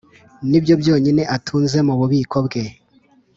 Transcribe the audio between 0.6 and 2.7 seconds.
byo byonyine atunze mu bubiko bwe